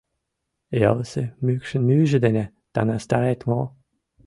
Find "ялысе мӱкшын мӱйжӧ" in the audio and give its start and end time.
0.89-2.17